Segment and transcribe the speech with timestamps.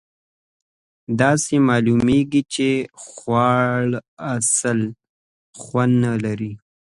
[1.21, 2.69] داسې معلومیږي چې
[3.05, 3.99] خواړه
[4.35, 4.87] اصلآ
[5.61, 6.51] خوند نه لري.